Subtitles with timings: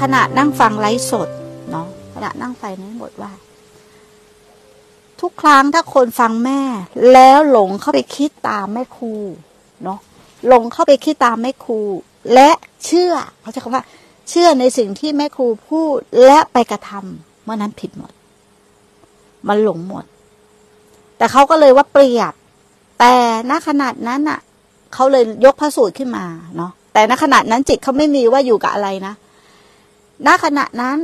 [0.00, 1.28] ขณะนั่งฟังไลฟ์สด
[1.70, 3.32] เนาะขณะนั่งไฟนั้นบทว่า
[5.20, 6.60] ทุกครั้งถ้าคนฟังแม่
[7.12, 9.14] แล้วหลงเข้าไปคิดตามแม่ครู
[9.84, 9.98] เนาะ
[10.48, 11.80] หลงเข้าไปคิดตามแม่ครู
[12.34, 12.50] และ
[12.84, 13.84] เชื่อเขาใช้คำว่า
[14.28, 18.12] เชื่อในสิ่งที่แม่ครูพูดและไปกระทำเมื่อนั้นผิดหมด
[19.48, 20.04] มันหลงหมด
[21.18, 22.32] แต่เขาก็เลยว่าเปรียบ
[23.00, 23.14] แต่
[23.50, 24.40] ณขนาดนั้นอะ
[24.94, 26.24] เขาเลยยกพระสูตรขึ้นมา
[26.56, 29.14] เนาะแต่ณขณะนั้นจิตเขาไม่มีว่าอยู่กับอะไรนะ
[30.26, 30.98] ณขณะนั้น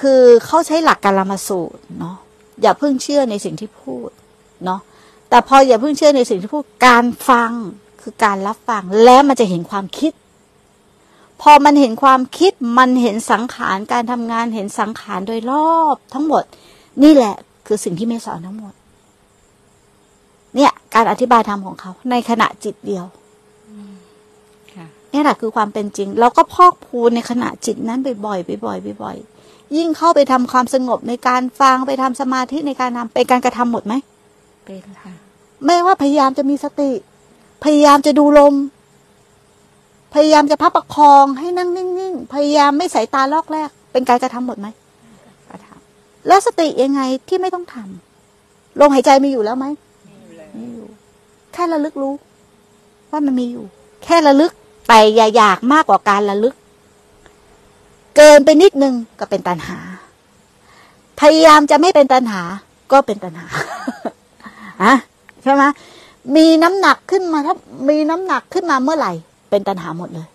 [0.00, 2.16] คือเขาใช้หลักการมาสูตรเนาะ
[2.62, 4.10] อย่าเพิ่งเชื่อในสิ่งที่พูด
[4.64, 4.80] เนาะ
[5.28, 7.52] แต่พออย่าเพิ่งเชื่อในสิ่งที่พูดการฟัง
[8.02, 10.12] คือการรับฟังแล้วมันจะเห็นความคิด
[11.42, 16.44] พอมันเห็นความคิดมันเห็นสังขารการทำงานเห็นสังขารโดยรอบทั้งหมด
[17.02, 18.74] นี่แหละคือสิ่งที่ไม่สอนทั้งหมด
[20.54, 23.04] เนี่ยการอธิบายธรรมของเขา ในขณะจิตเดียว
[25.16, 33.94] นี่แหละคือความเป็นจริง เราก็พอกพูนในขณะจิตนั้นบ่อยๆบ่อยๆบ่อยๆยิ่งเข้าไปทำความสงบในการฟังไปทำสมาธิในการทำเป็นการกระทำหมดไหม
[34.64, 35.12] เป็นค่ะ
[35.64, 36.90] ไม่ว่าพยายามจะมีสติ
[37.64, 38.54] พยายามจะดูลม
[40.14, 44.66] พยายามจะพับประคองให้นั่งนิ่งๆ พยายามไม่สายตาลอกแรก เป็นการกระทำหมดไหม
[45.50, 45.66] กระท
[46.28, 49.66] แล้วสติยังไงที่ไม่ต้องทำลมหายใจมีอยู่แล้วไหม
[50.56, 50.86] มีอยู่
[51.52, 52.14] แค่ระลึกรู้
[53.10, 53.64] ว่ามันมีอยู่
[54.04, 54.52] แค่ระลึก
[54.88, 56.54] แต่อย่าอยากมากกว่าการระลึก
[58.16, 59.78] เกินไปนิดนึงก็เป็นตัณหา
[61.20, 62.42] พยายามจะไม่เป็นตัณหา
[62.92, 63.46] ก็เป็นตัณหา
[64.82, 64.94] อะ
[65.42, 65.62] ใช่ไหม
[66.36, 67.54] มีน้ำหนักขึ้นมาถ้า
[67.88, 69.12] มีน้ำหนักขึ้นมาเมื่อไหร่
[69.50, 70.28] เป็นตัณหาหมดเลย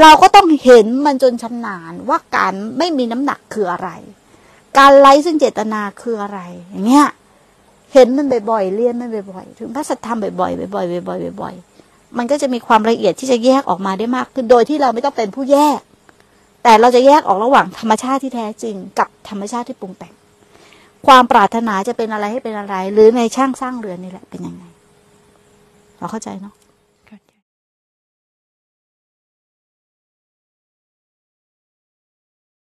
[0.00, 3.90] เราก็ต้องเห็นมันจนชำนาญว่าการไม่มีน้ำหนักคืออะไร
[4.78, 6.38] การไร้ซึ่งเจตนาคืออะไร
[6.70, 7.08] อย่างเงี้ย
[7.92, 11.73] เห็นมันบ่อยๆเรียนมันบ่อยๆถึงพระสัทธรรมบ่อยๆบ่อยๆบ่อยๆบ่อยๆ
[12.18, 15.78] มันก็จะมีความละเอียดที่จะแยกออกมาได้มากขึ้นโดยที่เราไม่ต้องเป็นผู้แยก
[16.62, 20.12] แต่เราจะแยกออกระหว่างธรรมชาติที่แท้จริง กับธรรมชาติที่ปรุงแต่ง
[21.06, 24.64] ความปรารถนาจะเป็นอะไรให้เป็นอะไร หรือในช่างสร้างเรือนนี่แหละเป็นยังไง
[25.98, 26.54] เราเข้าใจเนาะ